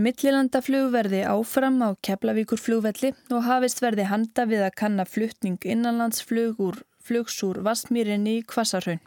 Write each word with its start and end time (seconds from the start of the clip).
Millilandaflug 0.00 0.86
verði 0.94 1.20
áfram 1.28 1.76
á 1.84 1.92
Keflavíkur 2.06 2.60
flugvelli 2.60 3.10
og 3.36 3.42
hafist 3.44 3.82
verði 3.84 4.06
handa 4.08 4.46
við 4.48 4.62
að 4.64 4.76
kanna 4.80 5.04
fluttning 5.04 5.58
innanlandsflug 5.60 6.62
úr 6.64 6.78
flugs 7.10 7.40
úr 7.42 7.58
Vastmýrinni 7.66 8.36
í 8.38 8.44
Kvassarhaun. 8.46 9.00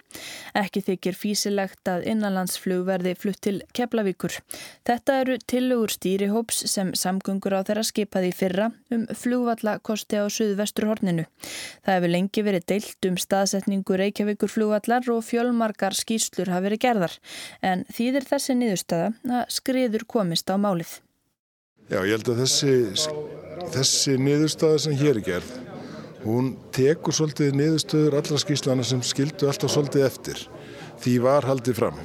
Ekki 0.59 0.83
þykir 0.83 1.15
físilegt 1.17 1.87
að 1.87 2.05
innanlandsflug 2.11 2.83
verði 2.87 3.15
flutt 3.19 3.39
til 3.45 3.55
Keflavíkur. 3.75 4.35
Þetta 4.87 5.15
eru 5.21 5.37
tilugur 5.47 5.93
stýrihóps 5.93 6.65
sem 6.71 6.91
samgöngur 6.99 7.55
á 7.55 7.63
þeirra 7.63 7.85
skipaði 7.87 8.33
fyrra 8.35 8.69
um 8.93 9.05
flugvallakosti 9.07 10.19
á 10.19 10.27
Suðvesturhorninu. 10.27 11.25
Það 11.85 11.97
hefur 11.97 12.13
lengi 12.17 12.45
verið 12.45 12.67
deilt 12.73 13.09
um 13.09 13.19
staðsetningu 13.21 13.99
Reykjavíkur 14.03 14.51
flugvallar 14.51 15.07
og 15.13 15.23
fjölmarkar 15.27 15.95
skýslur 15.95 16.51
hafi 16.51 16.67
verið 16.67 16.83
gerðar. 16.87 17.17
En 17.63 17.87
þýðir 17.93 18.27
þessi 18.27 18.57
niðurstaða 18.59 19.11
að 19.39 19.43
skriður 19.59 20.07
komist 20.09 20.51
á 20.51 20.59
málið. 20.59 20.99
Já, 21.91 21.99
ég 22.07 22.15
held 22.15 22.31
að 22.31 22.43
þessi, 22.45 22.73
þessi 23.75 24.17
niðurstaða 24.19 24.83
sem 24.87 24.99
hér 24.99 25.19
er 25.19 25.27
gerð 25.27 25.72
hún 26.23 26.53
tekur 26.75 27.15
svolítið 27.15 27.55
niðurstöður 27.59 28.19
allra 28.19 28.41
skýrslana 28.41 28.85
sem 28.87 29.01
skildu 29.05 29.49
alltaf 29.49 29.71
svolítið 29.73 30.05
eftir. 30.07 30.43
Því 31.03 31.15
var 31.23 31.47
haldið 31.47 31.79
fram 31.79 31.97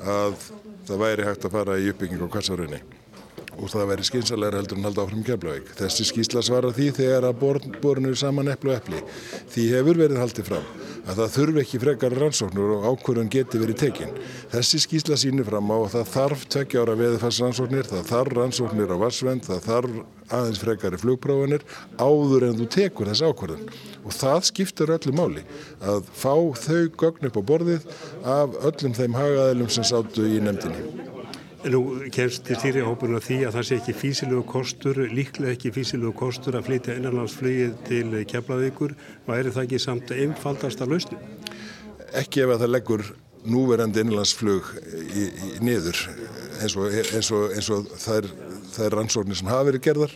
að 0.00 0.36
það 0.86 1.00
væri 1.00 1.26
hægt 1.26 1.48
að 1.48 1.56
fara 1.56 1.80
í 1.80 1.88
uppbygging 1.90 2.22
á 2.22 2.28
kvassarunni 2.30 2.82
og 3.58 3.70
það 3.72 3.90
væri 3.90 4.06
skynsalega 4.08 4.60
heldur 4.60 4.80
en 4.80 4.88
halda 4.88 5.04
áfram 5.04 5.24
Keflavík. 5.26 5.70
Þessi 5.78 6.08
skýrsla 6.08 6.42
svara 6.44 6.72
því 6.74 6.88
þegar 6.98 7.28
að 7.28 7.44
borinu 7.82 8.12
er 8.12 8.18
saman 8.18 8.50
epplu 8.52 8.72
og 8.72 8.80
eppli. 8.80 9.02
Því 9.54 9.68
hefur 9.74 10.00
verið 10.04 10.20
haldið 10.22 10.50
fram 10.50 10.66
að 11.04 11.20
það 11.20 11.32
þurfi 11.34 11.62
ekki 11.62 11.80
frekar 11.82 12.16
rannsóknur 12.16 12.74
og 12.78 12.84
ákvörðun 12.88 13.30
geti 13.32 13.60
verið 13.60 13.80
tekinn. 13.82 14.18
Þessi 14.52 14.80
skýrsla 14.84 15.18
sínir 15.20 15.48
fram 15.48 15.68
á 15.68 15.76
að 15.76 15.90
það 15.94 16.12
þarf 16.14 16.44
tvekja 16.54 16.84
ára 16.84 16.98
veðifarsrannsóknir, 17.00 17.88
það 17.90 18.06
þarf 18.10 18.36
rannsóknir 18.38 18.94
á 18.94 18.96
varsvend, 19.04 19.44
það 19.44 19.64
þarf 19.68 19.98
aðeins 20.32 20.62
frekari 20.62 21.00
flugprófanir 21.00 21.66
áður 22.00 22.48
en 22.48 22.60
þú 22.62 22.68
tekur 22.72 23.10
þessi 23.12 23.28
ákvörðun. 23.28 23.66
Og 24.04 24.16
það 24.16 24.46
skiptur 24.50 24.94
öllu 24.96 25.16
máli 25.16 25.44
að 25.84 26.08
fá 26.16 26.32
þau 26.64 26.86
gögn 27.04 27.28
upp 27.28 27.40
á 27.40 27.48
borðið 27.52 27.90
af 28.24 28.56
öllum 28.64 28.96
þeim 28.96 29.18
hagaðilum 29.20 29.74
sem 29.76 29.92
sáttu 29.92 30.24
í 30.24 30.40
nefndinni. 30.40 31.13
Nú 31.64 31.80
kemst 32.12 32.42
til 32.44 32.58
stýrihópurinn 32.60 33.16
að 33.16 33.24
því 33.24 33.36
að 33.48 33.54
það 33.56 33.66
sé 33.68 33.76
ekki 33.80 33.92
físilegu 33.96 34.42
kostur, 34.48 34.98
líklega 35.08 35.54
ekki 35.56 35.70
físilegu 35.72 36.12
kostur 36.16 36.58
að 36.58 36.66
flytja 36.68 36.96
innanlandsflugið 36.98 37.76
til 37.88 38.18
Keflavíkur. 38.28 38.92
Væri 39.24 39.52
það 39.54 39.62
ekki 39.62 39.80
samt 39.80 40.12
einfaldasta 40.12 40.88
lausni? 40.88 41.16
Ekki 42.20 42.44
ef 42.44 42.52
að 42.52 42.66
það 42.66 42.74
leggur 42.74 43.06
núverandi 43.48 44.04
innanlandsflug 44.04 44.68
í, 44.84 45.24
í 45.24 45.48
niður 45.64 45.98
eins 46.62 46.76
og, 46.76 46.92
eins 46.92 47.30
og, 47.32 47.46
eins 47.56 47.70
og 47.72 47.88
það 47.92 48.20
er, 48.20 48.28
er 48.86 48.96
rannsóknir 48.98 49.40
sem 49.40 49.50
hafa 49.50 49.68
verið 49.68 49.84
gerðar 49.88 50.14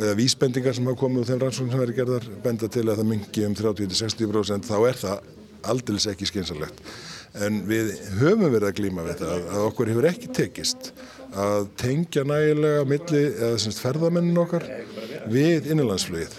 eða 0.00 0.16
vísbendingar 0.18 0.76
sem 0.76 0.90
hafa 0.90 1.00
komið 1.04 1.22
úr 1.22 1.30
þeim 1.30 1.42
rannsóknir 1.44 1.70
sem 1.70 1.78
hafa 1.78 1.86
verið 1.86 2.00
gerðar 2.00 2.28
benda 2.44 2.70
til 2.70 2.86
að 2.86 3.00
það 3.00 3.10
mingi 3.12 3.46
um 3.46 3.56
30-60% 3.62 4.70
þá 4.70 4.76
er 4.90 5.00
það 5.00 5.32
aldils 5.70 6.06
ekki 6.10 6.30
skynsalegt 6.30 6.84
en 7.38 7.62
við 7.68 7.92
höfum 8.18 8.48
verið 8.48 8.68
að 8.68 8.76
glýma 8.80 9.06
við 9.06 9.22
það 9.22 9.48
að 9.54 9.64
okkur 9.68 9.90
hefur 9.92 10.08
ekki 10.10 10.30
tekist 10.34 10.92
að 11.38 11.68
tengja 11.78 12.24
nægilega 12.26 12.86
milli 12.90 13.24
eða 13.30 13.74
ferðamennin 13.78 14.40
okkar 14.42 14.64
við 15.30 15.68
innanlandsflugið. 15.70 16.32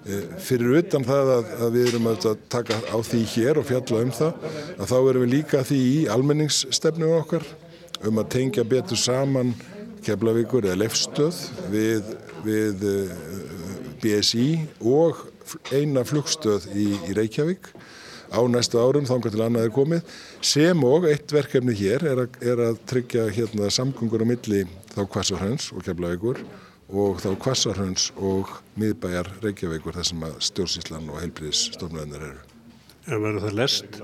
E, 0.00 0.20
fyrir 0.40 0.78
utan 0.78 1.04
það 1.04 1.32
að, 1.34 1.50
að 1.60 1.74
við 1.76 1.90
erum 1.90 2.08
að 2.08 2.28
taka 2.52 2.78
á 2.88 2.96
því 3.04 3.20
hér 3.34 3.60
og 3.60 3.68
fjalla 3.68 4.04
um 4.06 4.14
það 4.16 4.46
að 4.80 4.86
þá 4.88 4.96
erum 5.00 5.26
við 5.26 5.34
líka 5.34 5.60
því 5.68 5.80
í 5.90 5.98
almenningsstefnum 6.14 7.18
okkar 7.18 7.44
um 8.08 8.22
að 8.22 8.30
tengja 8.32 8.64
betur 8.64 9.00
saman 9.00 9.52
Keflavíkur 10.00 10.64
eða 10.64 10.80
Lefstöð 10.80 11.42
við, 11.68 12.14
við 12.46 12.86
e, 12.88 12.96
BSI 14.00 14.48
og 14.88 15.20
eina 15.74 16.06
flugstöð 16.08 16.70
í, 16.72 16.88
í 17.10 17.16
Reykjavík 17.18 17.68
á 18.30 18.40
næstu 18.46 18.78
árum 18.80 19.08
þangar 19.08 19.34
til 19.34 19.44
annað 19.44 19.66
er 19.68 19.74
komið 19.74 20.16
sem 20.52 20.84
og 20.86 21.06
eitt 21.10 21.34
verkefni 21.34 21.74
hér 21.76 22.06
er 22.06 22.24
að, 22.24 22.40
er 22.42 22.64
að 22.70 22.80
tryggja 22.90 23.26
hérna, 23.34 23.70
samgöngur 23.74 24.24
á 24.24 24.30
milli 24.30 24.64
þá 24.94 25.02
Kvassarhönns 25.10 25.70
og 25.74 25.84
Keflavíkur 25.86 26.42
og 26.90 27.20
þá 27.22 27.34
Kvassarhönns 27.42 28.10
og 28.18 28.50
miðbæjar 28.80 29.30
Reykjavíkur 29.44 29.98
þar 29.98 30.08
sem 30.10 30.24
að 30.26 30.38
stjórnsíslan 30.50 31.10
og 31.10 31.20
heilbríðisstofnöðunar 31.22 32.24
eru. 32.30 32.40
En 33.10 33.22
verður 33.22 33.46
það 33.46 33.58
lest? 33.58 34.00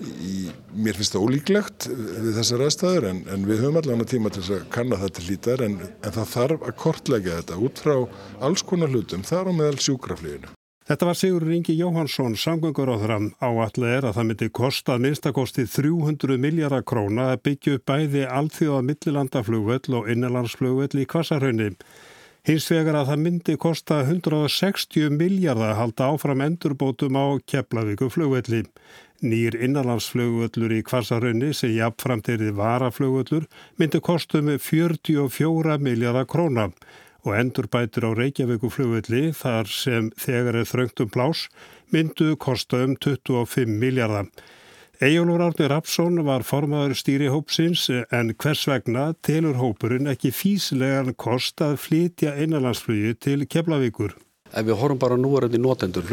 Í, 0.00 0.48
mér 0.72 0.96
finnst 0.96 1.12
það 1.12 1.26
ólíklegt 1.26 1.88
við 1.90 2.30
þessar 2.38 2.64
aðstæður 2.64 3.08
en, 3.10 3.20
en 3.34 3.44
við 3.48 3.64
höfum 3.64 3.80
allavega 3.80 4.08
tíma 4.14 4.32
til 4.32 4.44
að 4.46 4.64
kanna 4.72 5.00
það 5.00 5.12
til 5.18 5.26
lítar 5.28 5.64
en, 5.66 5.76
en 6.00 6.16
það 6.16 6.32
þarf 6.36 6.64
að 6.70 6.78
kortlega 6.84 7.36
þetta 7.42 7.60
út 7.68 7.84
frá 7.84 7.94
alls 8.48 8.64
konar 8.64 8.92
hlutum 8.94 9.26
þar 9.26 9.52
á 9.52 9.58
meðal 9.60 9.84
sjúkraflíðinu. 9.84 10.54
Þetta 10.90 11.06
var 11.06 11.14
Sigur 11.14 11.44
Ringi 11.46 11.74
Jóhansson, 11.78 12.32
samgöngur 12.34 12.90
á 12.90 12.98
þeirra 12.98 13.16
áallu 13.46 13.86
er 13.86 14.08
að 14.08 14.16
það 14.16 14.24
myndi 14.26 14.46
kosta 14.58 14.96
minnstakosti 14.98 15.62
300 15.70 16.34
miljardar 16.42 16.82
króna 16.82 17.28
að 17.30 17.42
byggja 17.46 17.74
upp 17.78 17.84
bæði 17.86 18.24
allþjóða 18.26 18.80
millilandaflugvöll 18.88 19.94
og 20.00 20.08
innanlandsflugvöll 20.10 20.98
í 20.98 21.04
Kvassarhaunni. 21.12 21.68
Hins 22.50 22.66
vegar 22.72 22.98
að 22.98 23.12
það 23.12 23.22
myndi 23.22 23.54
kosta 23.62 24.00
160 24.02 25.14
miljardar 25.14 25.76
að 25.76 25.78
halda 25.78 26.08
áfram 26.10 26.42
endurbótum 26.48 27.20
á 27.22 27.38
Keflavíku 27.38 28.08
flugvölli. 28.10 28.64
Nýr 29.22 29.60
innanlandsflugvöllur 29.62 30.74
í 30.74 30.80
Kvassarhaunni 30.90 31.52
sem 31.54 31.70
jafnframt 31.76 32.32
í 32.34 32.50
varaflugvöllur 32.50 33.46
myndi 33.78 34.02
kostum 34.02 34.50
44 34.58 35.78
miljardar 35.78 36.26
króna 36.26 36.72
og 37.24 37.34
endurbætur 37.36 38.06
á 38.08 38.10
Reykjavíku 38.16 38.70
flugvelli 38.72 39.30
þar 39.36 39.68
sem 39.70 40.08
þegar 40.20 40.60
er 40.60 40.70
þröngtum 40.70 41.10
plás 41.12 41.48
myndu 41.92 42.36
kosta 42.36 42.84
um 42.84 42.96
25 42.96 43.68
miljardar. 43.80 44.30
Ejólur 45.00 45.40
Árni 45.40 45.68
Rapsson 45.72 46.20
var 46.26 46.42
formadur 46.44 46.92
stýri 46.92 47.30
hópsins 47.32 47.86
en 48.12 48.34
hvers 48.36 48.66
vegna 48.68 49.10
telur 49.24 49.56
hópurinn 49.56 50.10
ekki 50.12 50.28
físlegan 50.28 51.14
kost 51.16 51.62
að 51.64 51.78
flytja 51.80 52.34
einanlandsflugi 52.36 53.14
til 53.16 53.46
Keflavíkur. 53.48 54.12
Ef 54.50 54.66
við 54.66 54.78
horfum 54.80 54.98
bara 54.98 55.16
nú 55.20 55.30
aðrandi 55.36 55.60
notendur 55.62 56.08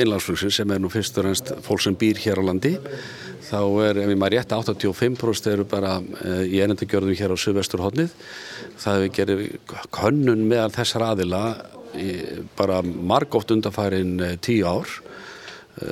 einlandsflugsins 0.00 0.56
sem 0.56 0.70
er 0.72 0.80
nú 0.80 0.88
fyrst 0.92 1.18
og 1.20 1.26
reynst 1.26 1.50
fólk 1.66 1.82
sem 1.84 1.96
býr 1.98 2.20
hér 2.22 2.40
á 2.40 2.48
landi 2.48 2.74
þá 3.48 3.60
er, 3.84 4.00
ef 4.02 4.12
ég 4.12 4.18
maður 4.20 4.36
rétt, 4.36 4.54
85% 4.56 5.50
eru 5.52 5.66
bara 5.68 5.98
í 6.44 6.60
einandagjörðum 6.60 7.16
hér 7.16 7.32
á 7.32 7.36
Suðvesturhóllið. 7.40 8.14
Það 8.80 8.98
hefur 8.98 9.14
gerið 9.18 9.44
könnun 9.94 10.46
meðal 10.50 10.72
þessar 10.74 11.06
aðila 11.10 11.42
bara 12.58 12.82
margótt 12.84 13.54
undanfærin 13.54 14.18
tíu 14.44 14.68
ár 14.68 14.98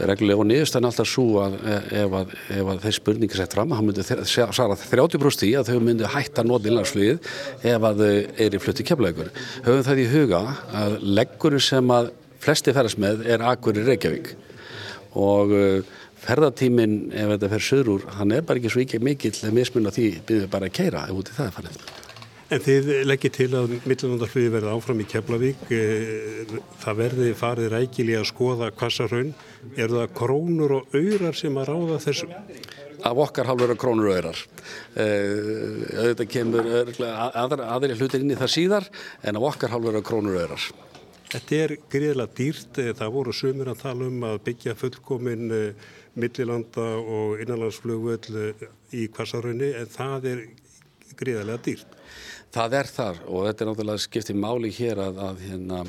reglulega 0.09 0.43
og 0.43 0.49
niðurstæðan 0.51 0.89
alltaf 0.91 1.09
svo 1.11 1.27
að 1.45 1.57
ef 1.67 2.17
að, 2.21 2.33
að 2.61 2.85
þeir 2.85 2.97
spurningi 2.99 3.39
sett 3.39 3.57
fram, 3.57 3.75
hann 3.77 3.89
myndi 3.89 4.05
svara 4.07 4.79
30% 4.81 5.47
í 5.49 5.53
að 5.59 5.73
þau 5.73 5.83
myndi 5.85 6.13
hætta 6.15 6.45
nót 6.47 6.67
innlandsflugið 6.69 7.31
ef 7.73 7.89
að 7.91 8.03
þau 8.03 8.41
er 8.47 8.57
í 8.57 8.63
flutti 8.63 8.87
kemlaugur. 8.87 9.31
Höfum 9.67 9.85
það 9.87 10.03
í 10.03 10.09
huga 10.15 10.43
að 10.85 10.99
leggurinn 11.19 11.67
sem 11.67 11.95
að 11.95 12.11
flesti 12.43 12.75
ferðast 12.77 13.01
með 13.03 13.27
er 13.31 13.45
akkur 13.47 13.79
í 13.79 13.87
Reykjavík 13.87 14.35
og 15.17 15.55
uh, 15.57 15.95
ferðartíminn 16.27 16.99
ef 17.15 17.31
þetta 17.35 17.53
fer 17.55 17.69
söður 17.69 17.93
úr, 17.97 18.09
hann 18.19 18.35
er 18.35 18.45
bara 18.47 18.61
ekki 18.61 18.73
svo 18.73 18.83
ekki 18.83 19.03
mikill 19.03 19.37
að 19.47 19.55
mismunna 19.57 19.95
því 19.95 20.11
byrjuð 20.27 20.51
bara 20.53 20.69
að 20.71 20.77
keira 20.81 21.07
ef 21.07 21.23
út 21.23 21.31
í 21.31 21.39
það 21.39 21.49
er 21.49 21.57
farið. 21.61 21.81
En 22.47 22.61
þið 22.63 22.89
leggir 23.09 23.33
til 23.35 23.49
að 23.59 23.73
millinandarflöði 23.91 24.51
verði 24.55 24.71
áfram 24.71 25.01
í 25.03 25.07
Keflavík, 25.11 25.63
eh, 25.75 26.53
það 26.79 26.99
verði 27.01 27.31
farið 27.35 27.73
rækili 27.73 28.15
að 28.15 28.29
skoða 28.31 28.69
kvassarhaun, 28.71 29.33
er 29.75 29.91
það 29.91 30.13
krónur 30.15 30.75
og 30.77 30.95
öyrar 30.95 31.35
sem 31.35 31.59
að 31.59 31.73
ráða 31.73 31.97
þessu? 32.05 32.29
Af 33.03 33.19
okkar 33.25 33.51
halvur 33.51 33.75
að 33.75 33.81
krónur 33.83 34.13
og. 34.13 34.39
Eh, 34.95 36.15
þetta 36.15 36.29
kemur 36.31 36.71
aðri, 37.67 37.99
hlutir 37.99 38.23
inn 38.23 38.31
í 38.31 38.39
það 38.39 38.55
síðar 38.55 38.89
en 39.25 39.37
af 39.37 39.49
okkar 39.51 39.75
halvur 39.75 39.99
að 39.99 40.07
krónur 40.07 40.39
og 40.39 40.47
öyrar. 40.47 40.71
Þetta 41.27 41.61
er 41.65 41.77
greiðilega 41.91 42.35
dýrt, 42.39 42.79
eh, 42.79 42.93
það 42.95 43.13
voru 43.19 43.33
sömur 43.35 43.75
að 43.75 43.83
tala 43.83 44.07
um 44.07 44.21
að 44.23 44.39
byggja 44.47 44.79
fullkomin 44.79 45.75
millilanda 46.15 46.95
og 47.03 47.43
innanlandsflugvöld 47.43 48.31
í 48.95 49.11
kvassarhaunni 49.11 49.75
en 49.75 49.87
það 49.91 50.25
er 50.31 50.49
greiðilega 51.19 51.59
dýrt. 51.59 51.96
Það 52.57 52.77
er 52.79 52.89
þar 52.89 53.19
og 53.27 53.49
þetta 53.49 53.65
er 53.65 53.71
náttúrulega 53.71 54.05
skiptið 54.07 54.39
máli 54.41 54.71
hér 54.73 55.03
að, 55.03 55.19
að 55.27 55.43
hérna, 55.49 55.81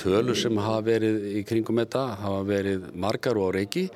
tölur 0.00 0.38
sem 0.38 0.64
hafa 0.64 0.80
verið 0.88 1.28
í 1.38 1.44
kringum 1.46 1.78
þetta 1.84 2.06
hafa 2.24 2.40
verið 2.48 2.88
margar 2.98 3.38
og 3.38 3.52
á 3.52 3.56
reiki 3.60 3.86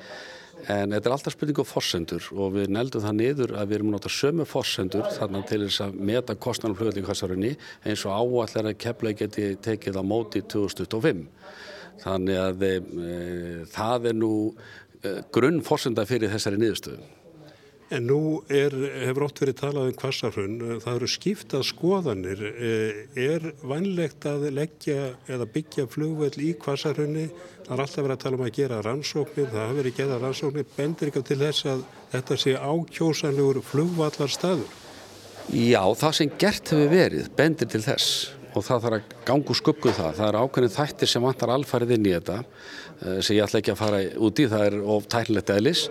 en 0.71 0.93
þetta 0.93 1.09
er 1.09 1.15
alltaf 1.15 1.35
spurning 1.35 1.59
á 1.59 1.65
forsendur 1.67 2.27
og 2.31 2.53
við 2.55 2.69
neldum 2.71 3.03
það 3.03 3.17
niður 3.19 3.53
að 3.57 3.69
við 3.69 3.77
erum 3.77 3.89
náttúrulega 3.93 4.19
sömu 4.19 4.45
forsendur 4.47 5.09
þannig 5.17 5.47
til 5.49 5.59
þess 5.65 5.83
að 5.85 5.97
meta 6.11 6.35
kostnarnum 6.45 6.77
fljóðlíkastarunni 6.79 7.51
eins 7.83 8.05
og 8.07 8.15
áallar 8.15 8.69
að 8.71 8.79
kepla 8.85 9.15
geti 9.17 9.49
tekið 9.63 9.99
á 9.99 10.03
móti 10.07 10.43
2025. 10.53 11.25
Þannig 12.03 12.39
að 12.41 12.63
e, 12.67 12.71
það 13.73 14.07
er 14.11 14.17
nú 14.17 14.31
e, 15.03 15.17
grunn 15.35 15.59
forsenda 15.65 16.07
fyrir 16.09 16.31
þessari 16.33 16.61
niðurstöðu. 16.61 17.22
En 17.91 18.05
nú 18.07 18.41
er, 18.49 18.73
hefur 19.03 19.25
ótt 19.27 19.41
verið 19.43 19.57
talað 19.59 19.89
um 19.91 19.97
kvassarhraun, 19.99 20.53
það 20.81 20.95
eru 20.97 21.09
skiptað 21.11 21.65
skoðanir. 21.67 22.43
Er 23.19 23.49
vannlegt 23.61 24.27
að 24.29 24.47
leggja 24.55 25.13
eða 25.27 25.47
byggja 25.53 25.87
flugveld 25.91 26.39
í 26.41 26.53
kvassarhraunni? 26.63 27.27
Það 27.63 27.73
er 27.75 27.83
alltaf 27.85 27.99
verið 28.01 28.15
að 28.15 28.23
tala 28.23 28.39
um 28.39 28.45
að 28.47 28.55
gera 28.59 28.79
rannsóknir, 28.87 29.49
það 29.51 29.65
hefur 29.65 29.81
verið 29.81 29.97
gerað 29.99 30.23
rannsóknir, 30.27 30.69
bendir 30.77 31.11
ekki 31.11 31.25
til 31.29 31.39
þess 31.43 31.67
að 31.73 31.83
þetta 32.13 32.39
sé 32.43 32.55
ákjósanlegur 32.59 33.61
flugvallar 33.67 34.31
staður? 34.31 34.79
Já, 35.51 35.83
það 35.99 36.17
sem 36.19 36.33
gert 36.39 36.73
hefur 36.73 36.95
verið 36.95 37.29
bendir 37.37 37.69
til 37.69 37.83
þess 37.83 38.42
og 38.53 38.65
það 38.65 38.85
þarf 38.85 38.97
að 38.99 39.17
gangu 39.27 39.57
skugguð 39.57 39.91
um 39.91 39.99
það. 39.99 40.15
Það 40.19 40.29
er 40.29 40.39
ákveðin 40.41 40.75
þættir 40.77 41.11
sem 41.11 41.27
vantar 41.27 41.53
alfarið 41.53 41.95
inn 41.97 42.09
í 42.09 42.15
þetta 42.15 42.39
Eh, 43.03 43.19
sem 43.25 43.35
ég 43.35 43.43
ætla 43.43 43.59
ekki 43.59 43.73
að 43.73 43.79
fara 43.79 44.01
út 44.23 44.39
í, 44.39 44.45
það 44.47 44.65
er 44.67 44.75
of 44.93 45.07
tællilegt 45.11 45.49
eðlis. 45.51 45.81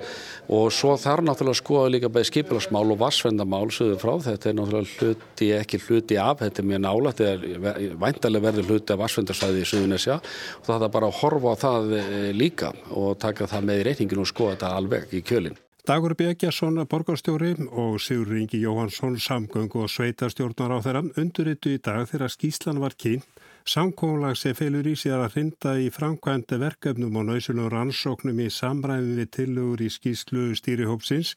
Og 0.52 0.70
svo 0.72 0.94
þarf 1.00 1.24
náttúrulega 1.26 1.56
að 1.56 1.60
skoða 1.60 1.90
líka 1.92 2.10
bæði 2.12 2.28
skipilagsmál 2.30 2.84
og 2.94 3.00
vassvendamál 3.02 3.66
sögðu 3.74 3.98
frá, 4.00 4.12
þetta 4.28 4.48
er 4.48 4.56
náttúrulega 4.58 4.94
hluti, 5.00 5.50
ekki 5.58 5.80
hluti 5.86 6.18
af, 6.20 6.40
þetta 6.40 6.62
er 6.62 6.68
mjög 6.70 6.82
nála, 6.86 7.12
þetta 7.18 7.72
er 7.72 7.98
væntalega 8.04 8.46
verður 8.46 8.70
hluti 8.70 8.94
af 8.94 9.02
vassvendarsvæði 9.02 9.64
í 9.64 9.68
Suðunesja 9.72 10.20
og 10.22 10.70
það 10.70 10.86
er 10.86 10.94
bara 10.96 11.10
að 11.10 11.18
horfa 11.20 11.52
á 11.52 11.62
það 11.66 11.92
eh, 11.98 12.30
líka 12.36 12.72
og 12.96 13.18
taka 13.20 13.50
það 13.50 13.68
með 13.68 13.82
í 13.82 13.86
reyningin 13.90 14.24
og 14.24 14.32
skoða 14.32 14.56
þetta 14.56 14.72
alveg 14.78 15.12
í 15.12 15.24
kjölinn. 15.26 15.60
Dagur 15.82 16.14
Bjegjason, 16.14 16.78
borgarstjóri 16.86 17.56
og 17.66 17.96
Sigur 18.00 18.28
Ringi 18.30 18.60
Jóhansson, 18.62 19.16
samgöng 19.18 19.72
og 19.74 19.90
sveitarstjórnar 19.90 20.76
á 20.76 20.78
þeirra 20.84 21.02
undurittu 21.18 21.72
í 21.74 21.80
dag 21.82 22.06
þegar 22.06 22.30
skíslan 22.30 22.78
var 22.78 22.94
kynnt 22.94 23.42
Samkólag 23.62 24.34
sem 24.34 24.56
felur 24.58 24.86
í 24.90 24.96
sig 24.98 25.12
að 25.14 25.28
hrinda 25.36 25.76
í 25.78 25.88
framkvæmda 25.94 26.56
verkefnum 26.58 27.18
og 27.20 27.28
náðsynum 27.28 27.68
rannsóknum 27.70 28.40
í 28.42 28.48
samræðin 28.50 29.20
við 29.20 29.28
tilugur 29.36 29.84
í 29.86 29.90
skýslu 29.90 30.48
stýrihópsins 30.58 31.36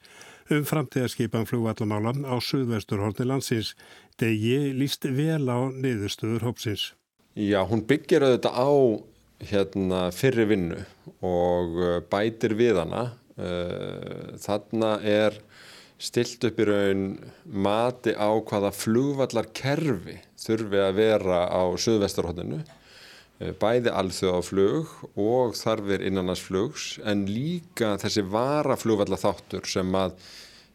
um 0.49 0.63
framtíðarskipan 0.65 1.45
flugvallamála 1.45 2.15
á 2.25 2.35
Suðvesturhorni 2.41 3.27
landsins. 3.29 3.75
Degi 4.17 4.73
líst 4.73 5.05
vel 5.05 5.45
á 5.45 5.69
niðurstöður 5.69 6.49
hópsins. 6.49 6.93
Já, 7.33 7.61
hún 7.65 7.85
byggir 7.85 8.25
auðvitað 8.25 8.57
á 8.57 8.69
hérna, 9.51 10.01
fyrri 10.15 10.49
vinnu 10.49 10.81
og 11.21 11.77
uh, 11.77 11.97
bætir 12.09 12.57
við 12.57 12.81
hana. 12.81 13.05
Uh, 13.35 14.35
þarna 14.39 14.93
er 15.03 15.35
stilt 16.01 16.43
upp 16.47 16.59
í 16.59 16.67
raun 16.67 17.03
mati 17.45 18.13
á 18.15 18.31
hvaða 18.31 18.71
flugvallar 18.75 19.49
kerfi 19.55 20.17
þurfi 20.39 20.81
að 20.83 20.97
vera 20.99 21.41
á 21.47 21.63
söðvestarhóttinu 21.79 22.59
eh, 22.59 23.53
bæði 23.55 23.93
alþjóðaflug 23.95 24.91
og 25.15 25.55
þarfir 25.55 26.03
innanlandsflugs 26.09 26.97
en 27.07 27.23
líka 27.29 27.93
þessi 28.01 28.25
varaflugvallar 28.27 29.21
þáttur 29.21 29.71
sem 29.71 29.95
að 29.95 30.17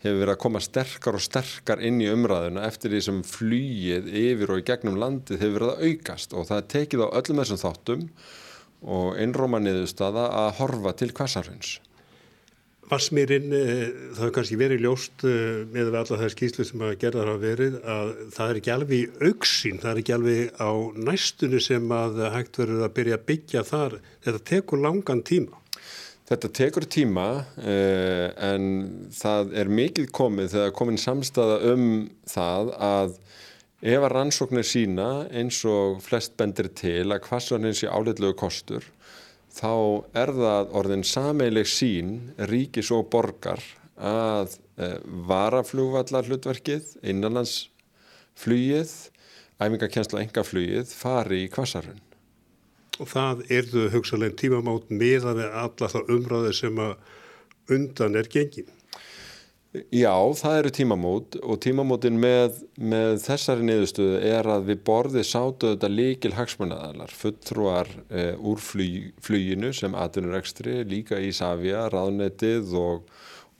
hefur 0.01 0.23
verið 0.23 0.33
að 0.33 0.41
koma 0.47 0.63
sterkar 0.65 1.19
og 1.19 1.25
sterkar 1.25 1.83
inn 1.85 2.01
í 2.01 2.09
umræðuna 2.09 2.65
eftir 2.65 2.95
því 2.95 3.03
sem 3.05 3.21
flýið 3.29 4.09
yfir 4.23 4.55
og 4.55 4.63
í 4.63 4.67
gegnum 4.71 4.97
landið 5.01 5.45
hefur 5.45 5.59
verið 5.59 5.75
að 5.75 5.85
aukast 5.91 6.33
og 6.33 6.49
það 6.49 6.63
er 6.63 6.71
tekið 6.77 7.05
á 7.05 7.09
öllum 7.21 7.43
þessum 7.43 7.63
þáttum 7.67 8.09
og 8.81 9.21
einróma 9.21 9.61
niðurstaða 9.61 10.25
að 10.47 10.55
horfa 10.63 10.97
til 10.97 11.11
kvassarhunds. 11.13 11.77
Vassmýrin, 12.91 13.53
eh, 13.55 13.85
það 14.17 14.19
hefur 14.19 14.33
kannski 14.35 14.57
verið 14.59 14.81
ljóst 14.83 15.23
eh, 15.29 15.61
með 15.71 15.95
alla 15.95 16.17
þær 16.25 16.33
skýslu 16.35 16.65
sem 16.67 16.83
að 16.83 16.97
gerða 17.05 17.23
það 17.23 17.31
að 17.31 17.45
verið 17.45 17.77
að 17.95 18.11
það 18.35 18.51
er 18.51 18.59
ekki 18.61 18.73
alveg 18.75 18.97
í 18.97 19.29
auksín, 19.29 19.79
það 19.79 19.91
er 19.93 20.01
ekki 20.03 20.15
alveg 20.17 20.59
á 20.59 20.71
næstunni 21.07 21.63
sem 21.63 21.95
að 21.95 22.21
hægt 22.35 22.59
verður 22.59 22.85
að 22.89 22.95
byrja 22.99 23.19
að 23.21 23.27
byggja 23.31 23.65
þar. 23.71 23.97
Þetta 24.27 24.45
tekur 24.51 24.83
langan 24.83 25.23
tíma. 25.31 25.61
Þetta 26.31 26.53
tekur 26.55 26.87
tíma 26.87 27.29
eh, 27.59 28.27
en 28.51 28.67
það 29.15 29.55
er 29.63 29.71
mikið 29.81 30.11
komið 30.15 30.53
þegar 30.57 30.77
komin 30.79 30.99
samstaða 30.99 31.57
um 31.73 31.89
það 32.31 32.75
að 32.91 33.17
ef 33.81 34.05
að 34.05 34.13
rannsóknir 34.13 34.67
sína 34.67 35.09
eins 35.31 35.63
og 35.67 36.03
flest 36.05 36.35
bendir 36.39 36.69
til 36.77 37.07
að 37.07 37.23
hvað 37.29 37.47
svo 37.47 37.59
hins 37.63 37.83
í 37.87 37.91
áleitlegu 37.91 38.37
kostur 38.39 38.87
þá 39.55 39.75
er 40.23 40.33
það 40.37 40.75
orðin 40.81 41.05
sameileg 41.07 41.69
sín 41.69 42.13
ríkis 42.51 42.91
og 42.95 43.09
borgar 43.13 43.63
að 44.01 44.57
e, 44.81 44.91
varaflugvallar 45.29 46.29
hlutverkið, 46.29 46.95
innanlandsflugið, 47.13 48.93
æfingakjensla 49.61 50.25
engaflugið 50.25 50.95
fari 50.97 51.45
í 51.45 51.51
kvassarhund. 51.53 52.07
Og 53.01 53.09
það 53.09 53.47
erðu 53.53 53.87
hugsalegn 53.95 54.37
tímamátt 54.41 54.91
meðan 54.93 55.39
við 55.41 55.57
alla 55.63 55.89
það 55.93 56.13
umræði 56.17 56.53
sem 56.57 56.83
að 56.85 56.97
undan 57.77 58.19
er 58.21 58.29
gengin. 58.33 58.69
Já, 59.71 60.17
það 60.35 60.57
eru 60.59 60.71
tímamót 60.75 61.37
og 61.47 61.59
tímamótin 61.63 62.17
með, 62.19 62.57
með 62.75 63.21
þessari 63.23 63.63
niðurstöðu 63.69 64.17
er 64.27 64.49
að 64.51 64.65
við 64.67 64.81
borðið 64.89 65.27
sátu 65.29 65.69
þetta 65.71 65.91
líkil 65.93 66.33
hagsmunnaðalar, 66.35 67.13
fulltrúar 67.15 67.91
e, 68.11 68.25
úr 68.35 68.59
flug, 68.59 69.13
fluginu 69.23 69.71
sem 69.77 69.95
aðunur 69.95 70.41
ekstri, 70.41 70.81
líka 70.91 71.21
í 71.23 71.31
Savia, 71.31 71.85
ráðnetið 71.95 72.75
og, 72.83 73.07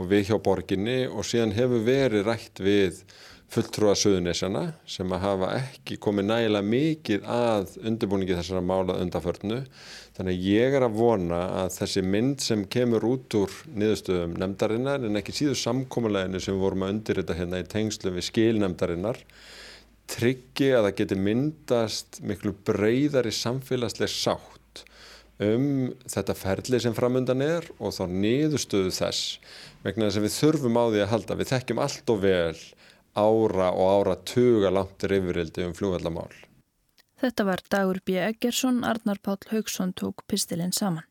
og 0.03 0.11
við 0.11 0.33
hjá 0.33 0.41
borginni 0.43 1.05
og 1.07 1.29
síðan 1.31 1.55
hefur 1.55 1.87
verið 1.87 2.27
rætt 2.27 2.59
við 2.59 3.05
fulltrúa 3.51 3.97
söðunisjana 3.99 4.69
sem 4.87 5.11
að 5.11 5.25
hafa 5.25 5.55
ekki 5.59 5.99
komið 6.03 6.29
nægilega 6.29 6.71
mikið 6.75 7.25
að 7.35 7.73
undirbúningi 7.83 8.37
þessara 8.39 8.63
mála 8.63 9.01
undanförnu 9.03 9.65
Þannig 10.21 10.37
að 10.37 10.47
ég 10.53 10.75
er 10.77 10.85
að 10.85 10.97
vona 10.99 11.37
að 11.63 11.71
þessi 11.79 12.01
mynd 12.05 12.43
sem 12.45 12.65
kemur 12.69 13.07
út 13.09 13.35
úr 13.39 13.53
niðurstöðum 13.73 14.35
nefndarinnar 14.43 15.07
en 15.09 15.17
ekki 15.17 15.33
síðu 15.33 15.55
samkómuleginu 15.57 16.43
sem 16.45 16.59
vorum 16.61 16.85
að 16.85 16.93
undirrita 16.93 17.37
hérna 17.39 17.63
í 17.63 17.65
tengslu 17.65 18.13
við 18.13 18.27
skilnefndarinnar 18.27 19.23
tryggi 20.13 20.69
að 20.77 20.91
það 20.91 20.99
geti 20.99 21.19
myndast 21.25 22.21
miklu 22.29 22.53
breyðari 22.69 23.33
samfélagsleg 23.33 24.13
sátt 24.13 24.85
um 25.41 25.95
þetta 26.05 26.37
ferli 26.37 26.83
sem 26.85 26.99
framöndan 27.01 27.47
er 27.47 27.71
og 27.79 27.97
þá 27.97 28.05
niðurstöðu 28.13 28.93
þess 28.93 29.39
vegna 29.87 30.11
þess 30.11 30.21
að 30.21 30.27
við 30.29 30.37
þurfum 30.37 30.77
á 30.77 30.85
því 30.85 31.01
að 31.07 31.13
halda. 31.15 31.41
Við 31.41 31.53
þekkjum 31.55 31.81
allt 31.87 32.13
og 32.13 32.21
vel 32.27 32.61
ára 33.15 33.71
og 33.73 33.91
ára 33.97 34.17
tuga 34.25 34.71
langt 34.71 35.05
reyfurildi 35.05 35.67
um 35.67 35.75
fljóðallamál. 35.77 36.33
Þetta 37.21 37.45
var 37.45 37.61
Dagur 37.69 38.01
B. 38.07 38.17
Eggersson, 38.17 38.85
Arnar 38.85 39.19
Páll 39.21 39.51
Haugsson 39.51 39.93
tók 39.93 40.25
pistilinn 40.27 40.73
saman. 40.73 41.10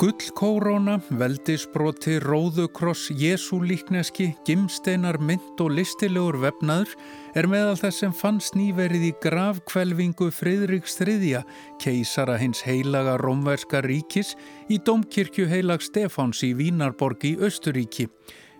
Gullkóróna, 0.00 0.94
veldisbroti, 1.12 2.14
róðukross, 2.24 3.10
jésúlíkneski, 3.20 4.30
gimsteinar, 4.48 5.18
mynd 5.20 5.60
og 5.60 5.74
listilegur 5.76 6.38
vefnaður 6.40 6.94
er 7.36 7.48
meðal 7.52 7.76
þess 7.76 8.00
sem 8.00 8.14
fannst 8.16 8.56
nýverið 8.56 9.04
í 9.10 9.12
gravkvelvingu 9.20 10.30
Fridriks 10.32 10.96
III, 11.04 11.44
keisara 11.84 12.38
hins 12.40 12.64
heilaga 12.64 13.18
romverska 13.20 13.84
ríkis 13.84 14.32
í 14.72 14.80
domkirkju 14.80 15.50
heilag 15.52 15.84
Stefáns 15.84 16.40
í 16.48 16.54
Vínarborg 16.56 17.28
í 17.28 17.36
Östuríki. 17.36 18.08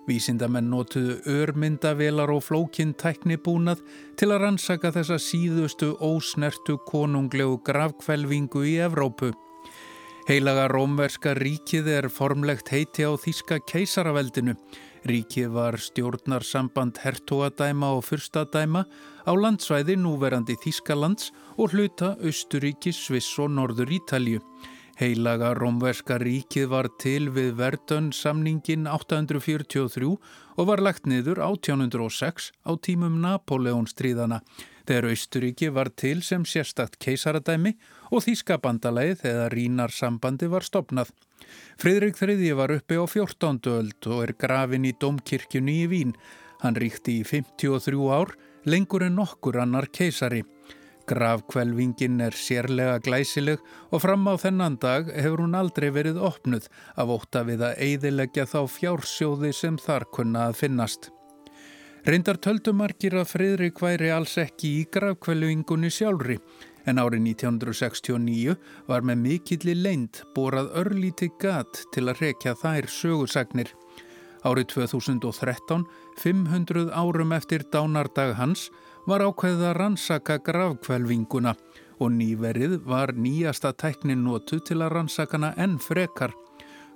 Vísindamenn 0.04 0.68
notuðu 0.68 1.22
örmyndavelar 1.24 2.36
og 2.36 2.50
flókinn 2.50 2.92
tæknibúnað 3.00 3.80
til 4.20 4.28
að 4.28 4.44
rannsaka 4.44 4.92
þessa 4.92 5.16
síðustu 5.16 5.94
ósnertu 6.04 6.76
konunglegu 6.84 7.62
gravkvelvingu 7.64 8.68
í 8.68 8.82
Evrópu. 8.84 9.32
Heilaga 10.30 10.68
rómverska 10.70 11.32
ríkið 11.34 11.88
er 11.90 12.06
formlegt 12.06 12.68
heiti 12.70 13.02
á 13.02 13.10
Þíska 13.18 13.56
keisaraveldinu. 13.66 14.52
Ríkið 15.10 15.48
var 15.56 15.74
stjórnarsamband 15.82 17.00
hertogadæma 17.02 17.88
og 17.96 18.04
fyrstadæma 18.06 18.84
á 19.26 19.32
landsvæði 19.34 19.96
núverandi 19.98 20.54
Þískalands 20.62 21.32
og 21.58 21.74
hluta 21.74 22.12
Östuríki, 22.22 22.94
Sviss 22.94 23.42
og 23.42 23.50
Norður 23.56 23.90
Ítalju. 23.98 24.38
Heilaga 25.02 25.50
Rómverska 25.58 26.22
ríkið 26.22 26.70
var 26.76 26.92
til 27.02 27.26
við 27.34 27.56
Verdun 27.58 28.12
samningin 28.14 28.86
843 28.86 30.14
og 30.14 30.70
var 30.70 30.78
lagt 30.78 31.10
niður 31.10 31.42
1806 31.42 32.52
á 32.70 32.78
tímum 32.78 33.18
Napoleon 33.18 33.90
stríðana 33.90 34.44
þegar 34.88 35.08
Austuríki 35.10 35.70
var 35.74 35.90
til 35.96 36.22
sem 36.26 36.44
sérstakt 36.48 36.98
keisaradæmi 37.02 37.74
og 38.10 38.24
Þískabandalagið 38.26 39.24
þegar 39.24 39.56
Rínar 39.56 39.94
sambandi 39.94 40.50
var 40.50 40.66
stopnað. 40.66 41.12
Fridrik 41.80 42.20
III 42.20 42.52
var 42.58 42.74
uppi 42.74 42.98
á 43.00 43.04
14. 43.04 43.60
öld 43.72 44.10
og 44.10 44.24
er 44.24 44.34
grafin 44.38 44.86
í 44.88 44.94
domkirkjunni 45.00 45.76
í 45.84 45.90
Vín. 45.90 46.14
Hann 46.60 46.76
ríkti 46.76 47.20
í 47.20 47.24
53 47.24 48.10
ár, 48.12 48.34
lengur 48.68 49.06
en 49.06 49.16
nokkur 49.16 49.60
annar 49.62 49.88
keisari. 49.88 50.44
Grafkvelvingin 51.10 52.20
er 52.22 52.36
sérlega 52.36 52.98
glæsileg 53.02 53.62
og 53.90 54.02
fram 54.04 54.28
á 54.30 54.38
þennan 54.38 54.76
dag 54.82 55.08
hefur 55.10 55.42
hún 55.46 55.56
aldrei 55.58 55.88
verið 55.90 56.20
opnuð 56.22 56.68
af 56.94 57.14
óta 57.16 57.42
við 57.48 57.64
að 57.66 57.80
eidilegja 57.86 58.46
þá 58.46 58.60
fjársjóði 58.76 59.54
sem 59.56 59.80
þar 59.80 60.06
kunna 60.14 60.50
að 60.50 60.60
finnast. 60.62 61.10
Reyndar 62.08 62.38
töldumarkir 62.40 63.12
að 63.20 63.26
Fridrik 63.28 63.80
væri 63.84 64.08
alls 64.14 64.38
ekki 64.40 64.70
í 64.78 64.84
grafkvelvingunni 64.88 65.90
sjálfri. 65.92 66.38
En 66.88 66.96
árið 66.96 67.26
1969 67.34 68.54
var 68.88 69.04
með 69.04 69.20
mikilli 69.26 69.74
leind 69.76 70.22
borað 70.32 70.70
örlíti 70.80 71.28
gat 71.42 71.82
til 71.92 72.06
að 72.08 72.22
rekja 72.24 72.54
þær 72.56 72.88
sögursagnir. 72.88 73.74
Árið 74.48 74.70
2013, 74.72 75.84
500 76.24 76.88
árum 76.96 77.36
eftir 77.36 77.66
dánardag 77.68 78.32
hans, 78.40 78.70
var 79.04 79.20
ákveðið 79.20 79.66
að 79.68 79.76
rannsaka 79.76 80.38
gravkvelvinguna 80.46 81.52
og 82.00 82.14
nýverið 82.16 82.78
var 82.88 83.12
nýjasta 83.12 83.74
tæknin 83.76 84.24
notu 84.24 84.62
til 84.64 84.80
að 84.80 84.94
rannsakana 84.96 85.52
enn 85.60 85.76
frekar. 85.76 86.32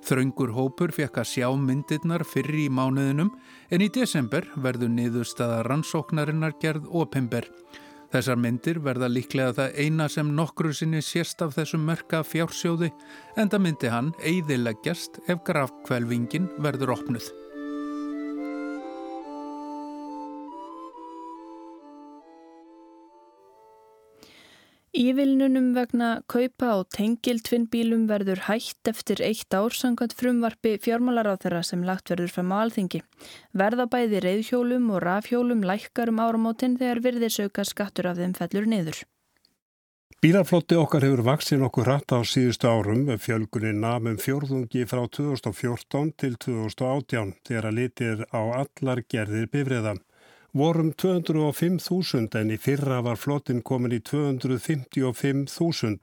Þraungur 0.05 0.51
hópur 0.53 0.91
fekk 0.93 1.15
að 1.17 1.29
sjá 1.31 1.47
myndirnar 1.57 2.21
fyrir 2.29 2.59
í 2.61 2.69
mánuðinum 2.69 3.31
en 3.73 3.81
í 3.81 3.87
desember 3.89 4.45
verður 4.61 4.91
niðurstaða 4.93 5.63
rannsóknarinnar 5.65 6.53
gerð 6.61 6.85
opimber. 6.93 7.47
Þessar 8.13 8.37
myndir 8.37 8.77
verða 8.85 9.09
líklega 9.09 9.55
það 9.57 9.79
eina 9.81 10.07
sem 10.11 10.29
nokkru 10.37 10.75
sinni 10.77 11.01
sérst 11.01 11.41
af 11.41 11.57
þessum 11.57 11.87
mörka 11.89 12.21
fjársjóði 12.21 12.91
en 13.35 13.49
það 13.49 13.65
myndi 13.65 13.91
hann 13.95 14.13
eiðileggjast 14.21 15.23
ef 15.25 15.41
grafkvelvingin 15.49 16.51
verður 16.61 16.93
opnuð. 16.99 17.33
Ívilnunum 24.95 25.73
vegna 25.75 26.21
kaupa 26.31 26.67
á 26.71 26.77
tengiltvinnbílum 26.95 28.05
verður 28.07 28.45
hætt 28.45 28.87
eftir 28.87 29.19
eitt 29.27 29.51
ár 29.51 29.75
sangkvæmt 29.75 30.15
frumvarfi 30.15 30.77
fjármálaráþara 30.85 31.59
sem 31.67 31.83
lagt 31.83 32.13
verður 32.13 32.31
fram 32.31 32.53
á 32.55 32.63
alþingi. 32.63 33.01
Verða 33.51 33.89
bæði 33.91 34.21
reyðhjólum 34.23 34.87
og 34.95 35.03
rafhjólum 35.03 35.65
lækkar 35.67 36.13
um 36.13 36.23
áramótin 36.23 36.77
þegar 36.79 37.03
virðisauka 37.09 37.67
skattur 37.67 38.07
af 38.07 38.21
þeim 38.21 38.37
fellur 38.39 38.71
niður. 38.71 39.03
Bílarflotti 40.23 40.79
okkar 40.79 41.03
hefur 41.03 41.25
vaksin 41.27 41.67
okkur 41.67 41.91
rætt 41.91 42.15
á 42.15 42.23
síðustu 42.23 42.71
árum 42.71 43.03
fjölgunni 43.19 43.75
namum 43.75 44.15
fjórðungi 44.15 44.87
frá 44.87 45.03
2014 45.11 46.15
til 46.15 46.39
2018 46.39 47.35
þegar 47.43 47.67
að 47.67 47.79
litir 47.81 48.23
á 48.31 48.63
allar 48.63 49.03
gerðir 49.11 49.51
bifriða 49.51 49.97
vorum 50.55 50.93
205.000 50.95 52.39
en 52.39 52.51
í 52.55 52.57
fyrra 52.61 53.01
var 53.03 53.17
flottin 53.19 53.61
komin 53.61 53.91
í 53.91 53.99
255.000. 54.07 55.99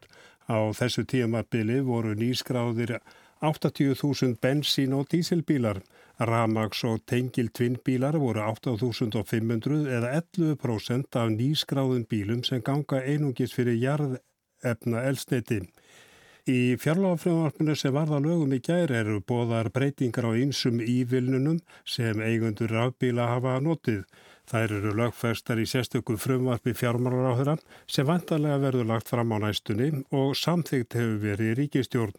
Á 0.52 0.58
þessu 0.76 1.02
tímabili 1.08 1.80
voru 1.86 2.12
nýskráðir 2.18 2.98
80.000 3.40 4.36
bensín 4.42 4.92
og 4.92 5.08
dísilbílar. 5.08 5.80
Ramags 6.20 6.84
og 6.84 7.00
tengil 7.08 7.48
tvinnbílar 7.48 8.16
voru 8.20 8.40
8.500 8.44 9.88
eða 9.88 10.08
11% 10.20 11.16
af 11.16 11.28
nýskráðum 11.32 12.04
bílum 12.10 12.44
sem 12.44 12.60
ganga 12.62 13.00
einungis 13.00 13.54
fyrir 13.56 13.80
jarðefna 13.80 14.98
elsniti. 15.08 15.60
Í 16.42 16.74
fjarlagafröðumarpinu 16.82 17.74
sem 17.78 17.94
varða 17.94 18.18
lögum 18.18 18.52
í 18.52 18.58
gæri 18.66 18.96
eru 18.98 19.20
bóðar 19.22 19.70
breytingar 19.70 20.26
á 20.26 20.34
einsum 20.34 20.80
ívilnunum 20.82 21.60
sem 21.86 22.18
eigundur 22.18 22.70
rafbíla 22.74 23.28
hafa 23.30 23.60
notið. 23.62 24.02
Þær 24.52 24.72
eru 24.76 24.90
lögfestar 24.92 25.60
í 25.62 25.64
sérstökum 25.64 26.18
frumvarfi 26.20 26.74
fjármálaráðura 26.76 27.54
sem 27.88 28.04
vantarlega 28.04 28.58
verður 28.60 28.90
lagt 28.90 29.08
fram 29.08 29.32
á 29.32 29.40
næstunni 29.40 29.86
og 30.12 30.34
samþygt 30.36 30.96
hefur 30.98 31.22
verið 31.22 31.52
í 31.52 31.54
ríkistjórn. 31.62 32.18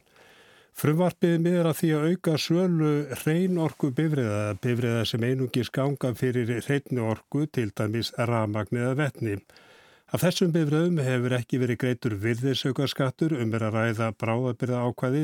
Frumvarfið 0.74 1.36
miður 1.46 1.70
að 1.70 1.78
því 1.78 1.92
að 1.94 2.08
auka 2.10 2.34
sölu 2.42 2.90
hrein 3.20 3.60
orku 3.62 3.92
bifriða, 3.94 4.56
bifriða 4.64 5.04
sem 5.06 5.28
einungis 5.28 5.70
ganga 5.70 6.16
fyrir 6.18 6.50
hreitni 6.66 7.04
orku 7.06 7.46
til 7.46 7.70
dæmis 7.78 8.10
ramagn 8.18 8.82
eða 8.82 8.98
vettni. 9.04 9.38
Af 10.10 10.26
þessum 10.26 10.58
bifriðum 10.58 10.98
hefur 11.06 11.38
ekki 11.38 11.62
verið 11.62 11.82
greitur 11.86 12.18
virðisaukarskattur 12.26 13.38
um 13.38 13.54
verið 13.54 13.70
að 13.70 13.78
ræða 13.78 14.10
bráðabyrða 14.18 14.82
ákvæði 14.90 15.24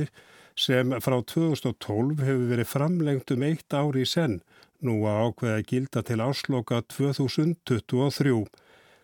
sem 0.60 0.94
frá 1.02 1.18
2012 1.34 2.22
hefur 2.22 2.48
verið 2.54 2.70
framlengt 2.70 3.34
um 3.34 3.50
eitt 3.50 3.74
ári 3.74 4.06
í 4.06 4.14
senn 4.14 4.44
nú 4.86 5.02
að 5.10 5.22
ákveða 5.28 5.68
gilda 5.70 6.04
til 6.08 6.20
ásloka 6.24 6.82
2023. 6.96 8.44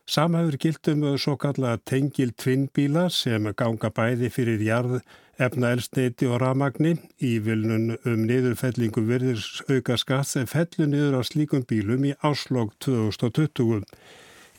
Sama 0.05 0.43
hefur 0.43 0.57
gildum 0.61 1.05
svo 1.17 1.33
kallega 1.41 1.79
tengil 1.89 2.33
tvinnbíla 2.37 3.07
sem 3.09 3.47
ganga 3.57 3.89
bæði 3.89 4.29
fyrir 4.29 4.61
jarð, 4.61 4.99
efna 5.41 5.71
elstneiti 5.73 6.27
og 6.29 6.37
ramagni 6.43 6.91
í 7.19 7.31
vilnun 7.47 7.95
um 7.97 8.27
niðurfellingu 8.27 9.01
verðis 9.07 9.63
auka 9.65 9.97
skatt 9.97 10.29
sem 10.29 10.45
fellu 10.47 10.85
niður 10.91 11.17
á 11.19 11.21
slíkum 11.25 11.65
bílum 11.65 12.05
í 12.05 12.13
áslokk 12.21 12.77
2020. 12.85 13.81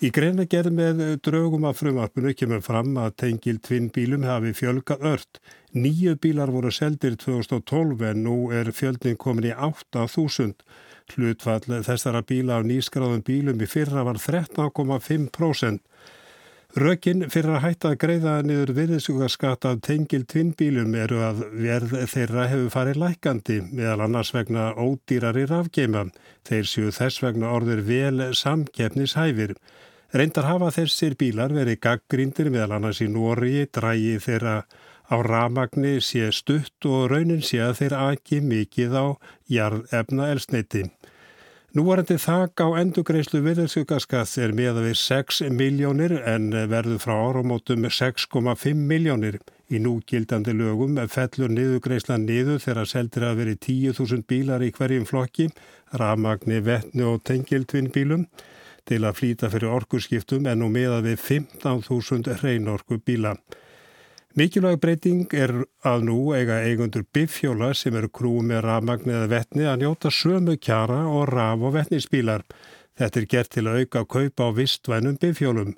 Í 0.04 0.10
greina 0.12 0.44
gerð 0.44 0.74
með 0.76 0.98
draugum 1.24 1.64
af 1.64 1.78
frumarpunu 1.78 2.34
kemur 2.36 2.60
fram 2.60 2.98
að 3.00 3.14
tengil 3.22 3.56
tvinnbílum 3.64 4.26
hafi 4.28 4.50
fjölga 4.52 4.98
ört. 5.00 5.40
Nýju 5.72 6.18
bílar 6.20 6.50
voru 6.52 6.74
seldir 6.74 7.16
2012 7.22 8.02
en 8.10 8.20
nú 8.26 8.36
er 8.52 8.74
fjöldin 8.76 9.16
komin 9.16 9.46
í 9.48 9.54
8000. 9.54 10.52
Hlutfall 11.14 11.82
þessara 11.86 12.22
bíla 12.26 12.58
af 12.58 12.66
nýskráðum 12.66 13.22
bílum 13.26 13.60
í 13.62 13.68
fyrra 13.70 14.02
var 14.06 14.18
13,5%. 14.20 15.80
Rökin 16.76 17.22
fyrir 17.32 17.54
að 17.56 17.62
hætta 17.62 17.90
að 17.94 18.00
greiða 18.02 18.32
niður 18.44 18.74
virðisugarskatt 18.76 19.64
af 19.64 19.78
tengil 19.86 20.26
tvinnbílum 20.28 20.92
eru 20.98 21.22
að 21.24 21.38
verð 21.54 21.94
þeirra 22.12 22.44
hefur 22.50 22.74
farið 22.74 23.00
lækandi 23.00 23.56
meðal 23.70 24.02
annars 24.04 24.34
vegna 24.36 24.66
ódýrari 24.76 25.46
rafgeima. 25.48 26.02
Þeir 26.44 26.68
séu 26.68 26.92
þess 26.92 27.22
vegna 27.24 27.54
orður 27.56 27.80
vel 27.86 28.26
samkeppnishæfir. 28.36 29.54
Reyndar 30.12 30.50
hafa 30.50 30.68
þessir 30.76 31.16
bílar 31.16 31.54
verið 31.56 31.80
gaggríndir 31.86 32.52
meðal 32.52 32.76
annars 32.76 33.00
í 33.00 33.08
Nóri, 33.08 33.64
drægi 33.72 34.18
þeirra 34.26 34.58
á 35.10 35.16
ramagni 35.22 35.98
sé 36.02 36.30
stutt 36.34 36.86
og 36.86 37.10
raunin 37.12 37.42
sé 37.42 37.60
að 37.62 37.78
þeir 37.80 37.94
aki 37.98 38.40
mikið 38.42 38.96
á 38.98 39.06
jarðefna 39.50 40.30
elsneiti. 40.34 40.86
Nú 41.76 41.82
varandi 41.84 42.16
þak 42.16 42.62
á 42.64 42.68
endugreislu 42.80 43.42
virðsökaskats 43.44 44.38
er 44.40 44.54
með 44.56 44.78
að 44.78 44.86
við 44.86 44.94
6 45.02 45.40
miljónir 45.52 46.14
en 46.24 46.46
verður 46.70 47.02
frá 47.02 47.12
áramótum 47.20 47.84
6,5 47.92 48.72
miljónir. 48.80 49.36
Í 49.68 49.82
núgildandi 49.84 50.54
lögum 50.56 50.96
fellur 51.12 51.52
niðugreisla 51.52 52.16
niður 52.22 52.62
þegar 52.64 52.88
seldir 52.88 53.26
að 53.28 53.42
veri 53.42 53.56
10.000 53.66 54.24
bílar 54.30 54.64
í 54.64 54.70
hverjum 54.72 55.04
flokki, 55.04 55.50
ramagni, 55.92 56.62
vettni 56.64 57.04
og 57.04 57.20
tengiltvinnbílum 57.28 58.24
til 58.88 59.02
að 59.04 59.20
flýta 59.20 59.50
fyrir 59.52 59.74
orkurskiptum 59.76 60.46
en 60.48 60.62
nú 60.62 60.70
með 60.72 60.96
að 60.96 61.10
við 61.10 61.22
15.000 61.28 62.40
hreinorku 62.40 63.02
bíla. 63.04 63.36
Mikilvæg 64.36 64.82
breyting 64.82 65.32
er 65.32 65.48
að 65.88 66.02
nú 66.04 66.16
eiga 66.36 66.58
eigundur 66.68 67.06
biffjóla 67.16 67.70
sem 67.72 67.94
eru 67.96 68.10
krú 68.12 68.42
með 68.44 68.66
rafmagn 68.66 69.08
eða 69.08 69.30
vettni 69.30 69.64
að 69.64 69.78
njóta 69.80 70.10
sömu 70.12 70.58
kjara 70.60 70.98
og 71.08 71.30
raf- 71.30 71.64
og 71.64 71.72
vettnisbílar. 71.72 72.44
Þetta 73.00 73.20
er 73.22 73.26
gert 73.32 73.50
til 73.54 73.64
að 73.64 73.78
auka 73.80 74.02
kaupa 74.04 74.50
á 74.52 74.56
vistvænum 74.58 75.16
biffjólum. 75.22 75.72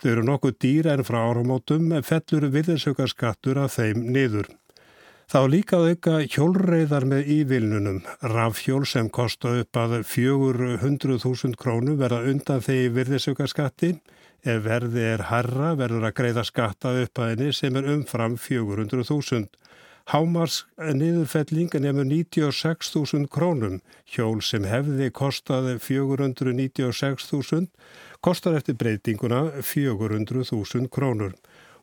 Þau 0.00 0.08
eru 0.14 0.24
nokkuð 0.24 0.56
dýra 0.64 0.94
en 0.96 1.04
frá 1.04 1.20
árumótum 1.20 1.92
fellur 2.00 2.48
viðinsaukarskattur 2.56 3.60
að 3.60 3.74
þeim 3.76 4.08
niður. 4.16 4.48
Þá 5.28 5.40
líka 5.52 5.76
auka 5.84 6.22
hjólreiðar 6.24 7.04
með 7.04 7.26
ívilnunum. 7.34 7.98
Rafhjól 8.32 8.86
sem 8.88 9.10
kosta 9.12 9.58
upp 9.60 9.76
að 9.76 9.98
400.000 10.08 11.58
krónu 11.60 11.98
verða 12.00 12.22
undan 12.30 12.64
þegar 12.64 12.94
virðisaukarskatti 12.96 13.98
Ef 14.46 14.60
verði 14.62 15.02
er 15.02 15.24
herra 15.32 15.72
verður 15.74 16.06
að 16.06 16.14
greiða 16.20 16.44
skatta 16.46 16.92
upp 17.02 17.18
að 17.18 17.32
henni 17.32 17.54
sem 17.56 17.74
er 17.76 17.88
umfram 17.90 18.36
400.000. 18.38 19.48
Hámars 20.08 20.62
niðurfelling 20.78 21.74
nefnur 21.74 22.06
96.000 22.06 23.26
krónum. 23.34 23.80
Hjól 24.06 24.38
sem 24.40 24.64
hefði 24.64 25.10
kostaði 25.10 25.74
496.000 25.82 27.66
kostar 28.24 28.56
eftir 28.56 28.78
breytinguna 28.78 29.42
400.000 29.60 30.88
krónur. 30.88 31.34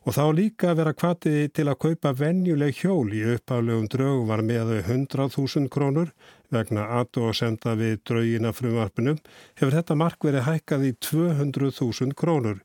Og 0.06 0.14
þá 0.14 0.24
líka 0.38 0.70
vera 0.78 0.92
kvatið 0.94 1.48
til 1.58 1.66
að 1.66 1.80
kaupa 1.82 2.12
venjuleg 2.14 2.76
hjól 2.78 3.10
í 3.10 3.24
uppálegum 3.32 3.88
draugum 3.90 4.28
var 4.30 4.38
með 4.46 4.68
100.000 4.84 5.66
krónur 5.74 6.12
vegna 6.54 6.84
aðdó 7.00 7.24
að 7.26 7.38
senda 7.40 7.74
við 7.80 7.96
draugina 8.06 8.52
frumvarpinum 8.54 9.18
hefur 9.58 9.74
þetta 9.74 9.96
mark 9.98 10.22
verið 10.28 10.46
hækkað 10.46 10.86
í 10.86 10.92
200.000 11.08 12.14
krónur. 12.22 12.62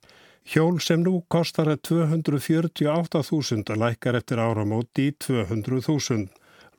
Hjól 0.54 0.78
sem 0.86 1.02
nú 1.02 1.26
kostar 1.34 1.68
248.000 1.90 3.74
lækkar 3.78 4.22
eftir 4.22 4.38
áramóti 4.42 5.10
í 5.10 5.12
200.000. 5.26 6.30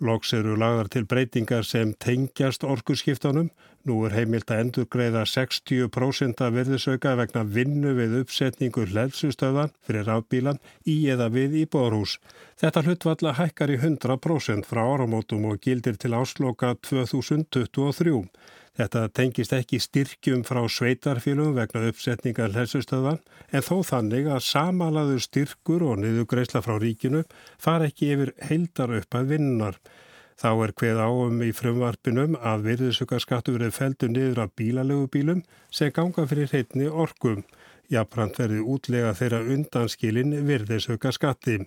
Loks 0.03 0.33
eru 0.35 0.57
lagðar 0.59 0.89
til 0.91 1.05
breytingar 1.07 1.63
sem 1.63 1.93
tengjast 2.03 2.65
orkurskiptunum. 2.67 3.53
Nú 3.87 4.01
er 4.07 4.17
heimilt 4.17 4.51
að 4.51 4.63
endur 4.65 4.87
greiða 4.91 5.23
60% 5.31 6.43
af 6.43 6.57
virðisauka 6.57 7.13
vegna 7.21 7.45
vinnu 7.47 7.93
við 7.95 8.17
uppsetningu 8.25 8.89
hlæðsustöðan 8.91 9.71
fyrir 9.87 10.09
rafbílan 10.11 10.59
í 10.91 10.97
eða 11.15 11.29
við 11.31 11.55
í 11.61 11.65
borhús. 11.71 12.17
Þetta 12.59 12.83
hlutvalla 12.83 13.37
hækkar 13.39 13.71
í 13.71 13.79
100% 13.79 14.67
frá 14.67 14.83
áramótum 14.83 15.47
og 15.53 15.63
gildir 15.63 15.95
til 16.03 16.17
ásloka 16.19 16.75
2023. 16.83 18.27
Þetta 18.73 19.09
tengist 19.13 19.53
ekki 19.53 19.77
styrkjum 19.85 20.47
frá 20.49 20.63
sveitarfélum 20.65 21.53
vegna 21.59 21.91
uppsetningar 21.91 22.55
hlæsustöðan 22.55 23.19
en 23.53 23.67
þó 23.67 23.83
þannig 23.85 24.31
að 24.33 24.47
samalaður 24.47 25.21
styrkur 25.27 25.85
og 25.91 26.01
niðugreisla 26.01 26.63
frá 26.65 26.79
ríkinu 26.81 27.21
far 27.61 27.85
ekki 27.85 28.15
yfir 28.15 28.33
heildar 28.49 28.95
upp 28.97 29.19
að 29.19 29.35
vinnar. 29.35 29.77
Þá 30.41 30.49
er 30.65 30.73
hveð 30.81 31.03
áum 31.05 31.43
í 31.45 31.51
frumvarpinum 31.55 32.39
að 32.41 32.65
virðisugarskattu 32.71 33.53
verið 33.59 33.77
feldu 33.77 34.09
niður 34.09 34.47
af 34.47 34.55
bílalögubílum 34.57 35.45
sem 35.71 35.93
ganga 35.93 36.25
fyrir 36.27 36.49
heitni 36.57 36.89
orkum. 36.89 37.45
Jafnframt 37.93 38.41
verði 38.41 38.65
útlega 38.65 39.13
þeirra 39.19 39.43
undanskilin 39.53 40.33
virðisugarskatti. 40.49 41.61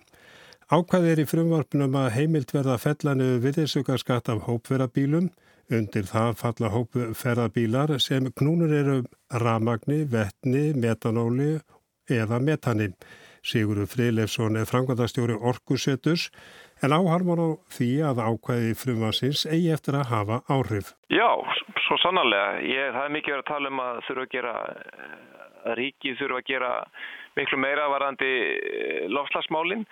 Ákvæði 0.74 1.12
er 1.14 1.22
í 1.22 1.30
frumvarpinum 1.30 1.94
að 2.02 2.12
heimilt 2.18 2.50
verða 2.50 2.74
að 2.74 2.84
fella 2.88 3.14
niður 3.14 3.44
virðisugarskatt 3.46 4.32
af 4.34 4.42
hópverðabílum. 4.48 5.30
Undir 5.66 6.06
það 6.06 6.36
falla 6.38 6.68
hópferðabílar 6.70 7.96
sem 7.98 8.28
knúnur 8.38 8.70
eru 8.70 9.00
ramagni, 9.42 10.04
vettni, 10.06 10.70
metanóli 10.78 11.56
eða 12.06 12.38
metani. 12.38 12.92
Sigurður 13.46 13.90
Frilefsson 13.90 14.58
er 14.58 14.66
frangvandastjóri 14.66 15.34
Orkusettus 15.34 16.28
en 16.82 16.94
áharmar 16.94 17.42
á 17.42 17.48
því 17.74 17.90
að 18.06 18.22
ákvæði 18.28 18.72
frumansins 18.78 19.42
eigi 19.46 19.72
eftir 19.74 19.98
að 19.98 20.10
hafa 20.12 20.40
áhrif. 20.50 20.92
Já, 21.10 21.30
svo 21.86 21.98
sannarlega. 22.02 22.62
Ég, 22.62 22.94
það 22.94 23.04
er 23.04 23.14
mikið 23.16 23.34
verið 23.34 23.44
að 23.44 23.50
tala 23.50 23.72
um 23.72 23.82
að 23.84 24.00
þurfa 24.08 24.26
að 24.26 24.34
gera, 24.36 24.54
að 25.66 25.78
ríkið 25.80 26.20
þurfa 26.22 26.42
að 26.42 26.50
gera 26.52 26.72
miklu 27.36 27.60
meira 27.60 27.90
varandi 27.92 28.30
eh, 28.54 29.02
lofslagsmálinn 29.12 29.86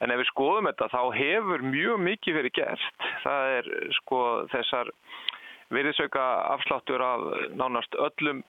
en 0.00 0.14
ef 0.14 0.22
við 0.22 0.30
skoðum 0.30 0.70
þetta 0.70 0.90
þá 0.92 1.02
hefur 1.16 1.66
mjög 1.66 2.02
mikið 2.06 2.38
verið 2.40 2.56
gert. 2.60 3.06
Það 3.24 3.54
er 3.58 3.70
sko 4.00 4.22
þessar 4.54 4.92
veriðsauka 5.70 6.26
afsláttur 6.56 7.04
af 7.04 7.28
nánast 7.60 7.94
öllum 8.08 8.42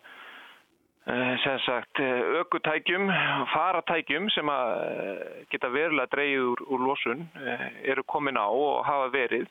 Eh, 1.06 2.38
aukutækjum, 2.38 3.12
faratækjum 3.54 4.30
sem 4.30 4.50
eh, 4.50 5.46
geta 5.50 5.72
verulega 5.74 6.06
dreyið 6.14 6.44
úr, 6.52 6.62
úr 6.70 6.84
losun 6.86 7.24
eh, 7.42 7.64
eru 7.90 8.04
komin 8.06 8.38
á 8.38 8.46
og 8.46 8.86
hafa 8.86 9.08
verið 9.10 9.48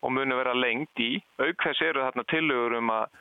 og 0.00 0.14
munu 0.16 0.38
vera 0.40 0.54
lengt 0.56 0.96
í. 0.96 1.20
Auk 1.36 1.60
þess 1.66 1.82
eru 1.84 2.00
þarna 2.00 2.24
tilugur 2.32 2.78
um 2.78 2.94
að, 2.94 3.12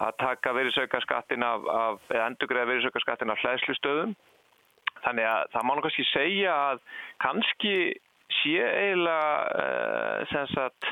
að 0.00 0.16
taka 0.24 0.54
veriðsaukaskattin 0.56 1.44
af, 1.44 1.68
af 1.68 2.00
eða 2.08 2.30
endugriða 2.30 2.70
veriðsaukaskattin 2.72 3.34
af 3.34 3.44
hlæðslustöðum. 3.44 4.16
Þannig 5.04 5.28
að 5.30 5.42
það 5.54 5.66
má 5.66 5.72
nú 5.74 5.84
kannski 5.86 6.06
segja 6.10 6.54
að 6.70 6.80
kannski 7.24 7.74
sé 8.40 8.62
eiginlega 8.62 10.46
sagt 10.54 10.90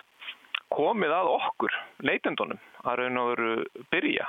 komið 0.72 1.12
að 1.16 1.30
okkur, 1.32 1.74
neytendunum, 2.04 2.58
að 2.84 2.98
raun 3.00 3.20
og 3.22 3.30
veru 3.32 3.52
byrja. 3.92 4.26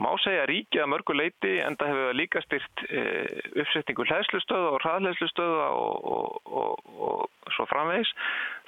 Má 0.00 0.08
segja 0.22 0.46
ríkið 0.48 0.82
að 0.82 0.90
mörgu 0.90 1.14
leiti 1.14 1.52
en 1.62 1.76
það 1.78 1.92
hefur 1.92 2.18
líka 2.18 2.42
styrt 2.42 2.82
e, 2.88 3.02
uppsetningu 3.62 4.06
hlæðslustöða 4.08 4.72
og 4.72 4.80
hraðhlæðslustöða 4.82 5.68
og, 5.76 6.08
og, 6.14 6.50
og, 6.62 6.90
og 7.06 7.54
svo 7.54 7.68
framvegs. 7.70 8.10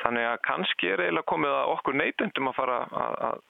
Þannig 0.04 0.28
að 0.30 0.40
kannski 0.46 0.92
er 0.92 1.04
eiginlega 1.06 1.30
komið 1.32 1.56
að 1.56 1.75
okkur 1.75 1.99
neytendum 1.99 2.52
að 2.52 2.58
fara 2.61 2.78
að, 3.02 3.42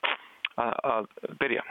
að, 0.63 0.75
að 0.95 1.13
byrja. 1.43 1.67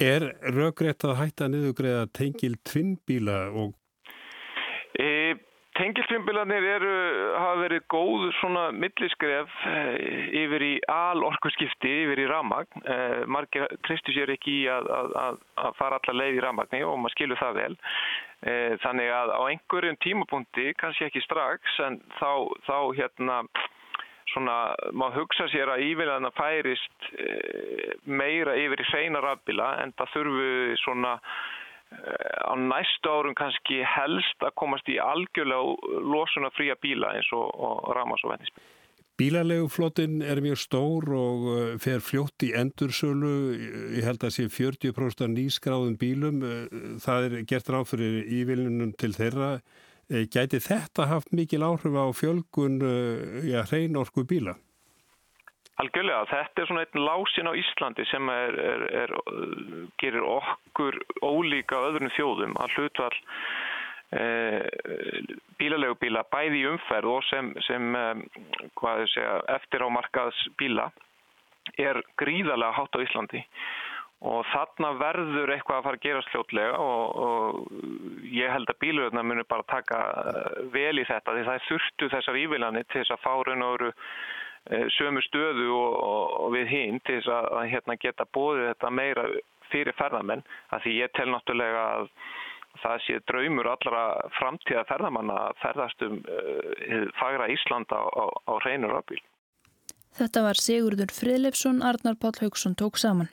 Er 0.00 0.30
raugrétt 0.54 1.04
að 1.04 1.18
hætta 1.20 1.50
niðugreða 1.52 2.08
tengil 2.16 2.56
tvinnbíla 2.64 3.44
og... 3.52 3.76
Tengiltvinnbilarnir 5.72 6.82
hafa 7.32 7.52
verið 7.62 7.84
góð 7.92 8.26
svona 8.42 8.66
milliskref 8.76 9.52
eh, 9.70 10.26
yfir 10.42 10.64
í 10.66 10.72
alorkuskipti, 10.92 11.92
yfir 12.04 12.20
í 12.20 12.26
ramagn. 12.28 12.82
Eh, 12.84 13.22
margir 13.24 13.64
tristu 13.86 14.12
sér 14.12 14.34
ekki 14.34 14.58
í 14.58 14.66
að, 14.68 14.90
að, 14.92 15.38
að 15.64 15.78
fara 15.78 15.96
allar 15.96 16.18
leið 16.18 16.36
í 16.36 16.42
ramagni 16.44 16.82
og 16.84 16.98
maður 17.00 17.14
skilur 17.16 17.40
það 17.40 17.56
vel. 17.60 17.76
Eh, 18.42 18.74
þannig 18.84 19.14
að 19.16 19.32
á 19.32 19.40
einhverjum 19.46 19.98
tímapunkti, 20.04 20.66
kannski 20.82 21.08
ekki 21.08 21.24
strax, 21.24 21.78
en 21.86 22.02
þá, 22.18 22.30
þá 22.68 22.76
hérna 23.00 23.40
svona 24.34 24.58
maður 24.92 25.22
hugsa 25.22 25.48
sér 25.54 25.72
að 25.72 25.86
íviljaðina 25.88 26.34
færist 26.36 27.08
meira 28.04 28.54
yfir 28.60 28.80
í 28.80 28.86
hreina 28.92 29.20
rafbila 29.24 29.74
en 29.82 29.92
það 29.98 30.14
þurfu 30.14 30.78
svona 30.84 31.16
á 31.92 32.52
næstu 32.58 33.10
árum 33.10 33.34
kannski 33.38 33.82
helst 33.86 34.44
að 34.44 34.54
komast 34.60 34.88
í 34.90 34.98
algjörlega 35.02 35.98
losuna 36.12 36.50
fría 36.56 36.76
bíla 36.82 37.14
eins 37.16 37.28
og, 37.36 37.48
og 37.52 37.92
ramas 37.96 38.24
og 38.24 38.34
vennisbíl. 38.34 38.64
Bílaleguflottin 39.20 40.22
er 40.24 40.40
mjög 40.42 40.58
stór 40.58 41.06
og 41.14 41.46
uh, 41.46 41.60
fer 41.82 42.00
fljótt 42.02 42.42
í 42.46 42.50
endursölu, 42.58 43.34
ég 43.98 44.06
held 44.08 44.24
að 44.24 44.34
sé 44.38 44.48
40% 44.50 45.36
nýskráðum 45.36 45.98
bílum, 46.00 46.42
uh, 46.42 46.82
það 47.04 47.28
er 47.28 47.36
gert 47.46 47.70
ráð 47.70 47.92
fyrir 47.92 48.18
ívilnunum 48.40 48.96
til 48.98 49.12
þeirra. 49.16 49.54
Gæti 50.12 50.58
þetta 50.60 51.06
haft 51.08 51.30
mikil 51.32 51.62
áhrif 51.64 51.94
á 51.96 52.04
fjölgun 52.12 52.82
hreinorku 53.70 54.26
bíla? 54.28 54.58
Algjörlega, 55.80 56.26
þetta 56.28 56.62
er 56.62 56.68
svona 56.68 56.82
einn 56.84 57.04
lásin 57.06 57.48
á 57.48 57.52
Íslandi 57.56 58.04
sem 58.10 58.28
er, 58.28 58.56
er, 58.60 58.82
er, 59.02 59.12
gerir 60.02 60.24
okkur 60.26 60.98
ólíka 61.24 61.78
öðrun 61.88 62.12
þjóðum 62.12 62.58
að 62.60 62.74
hlutvall 62.76 63.16
e, 64.12 64.26
bílalegubíla 65.62 66.26
bæði 66.34 66.60
í 66.60 66.66
umferð 66.74 67.14
og 67.14 67.24
sem, 67.30 67.48
sem 67.64 67.96
e, 67.96 68.04
segja, 69.14 69.38
eftir 69.54 69.86
ámarkaðs 69.86 70.42
bíla 70.60 70.90
er 71.80 72.02
gríðarlega 72.20 72.76
hátt 72.76 73.00
á 73.00 73.04
Íslandi. 73.06 73.42
Og 74.28 74.44
þarna 74.52 74.92
verður 75.00 75.54
eitthvað 75.54 75.80
að 75.80 75.86
fara 75.88 75.98
að 75.98 76.04
gerast 76.04 76.30
fljótlega 76.30 76.76
og, 76.78 77.16
og 77.24 78.28
ég 78.28 78.52
held 78.52 78.68
að 78.70 78.80
bíluröðna 78.84 79.24
munir 79.24 79.48
bara 79.48 79.66
taka 79.72 80.04
vel 80.76 81.00
í 81.00 81.08
þetta 81.08 81.32
því 81.34 81.48
það 81.48 81.66
þurftu 81.70 82.12
þessar 82.12 82.40
ívillanir 82.44 82.86
til 82.92 83.00
þess 83.00 83.16
að 83.16 83.24
fá 83.24 83.32
raun 83.48 83.66
og 83.66 83.88
Eh, 83.88 84.31
sömu 84.96 85.22
stöðu 85.26 85.68
og, 85.74 85.96
og, 85.96 86.36
og 86.44 86.54
við 86.54 86.70
hinn 86.70 87.00
til 87.06 87.18
þess 87.18 87.32
að, 87.34 87.48
að 87.58 87.68
hérna, 87.72 87.98
geta 88.04 88.28
bóðið 88.36 88.68
þetta 88.70 88.92
meira 88.94 89.26
fyrir 89.72 89.96
ferðamenn 89.98 90.44
að 90.70 90.84
því 90.84 90.94
ég 91.00 91.12
tel 91.18 91.28
náttúrulega 91.32 91.84
að 91.96 92.08
það 92.82 93.02
sé 93.06 93.18
draumur 93.28 93.68
allra 93.68 94.02
framtíða 94.38 94.86
ferðamanna 94.88 95.38
að 95.48 95.60
ferðast 95.64 96.06
um 96.06 96.18
uh, 96.22 97.06
fagra 97.18 97.50
Íslanda 97.52 98.00
á, 98.00 98.24
á 98.48 98.52
reynur 98.64 98.96
afbíl. 98.96 99.20
Þetta 100.16 100.44
var 100.44 100.60
Sigurður 100.60 101.12
Frilefsson, 101.16 101.80
Arnar 101.84 102.18
Páll 102.20 102.36
Haugsson 102.42 102.76
tók 102.76 103.00
saman. 103.00 103.30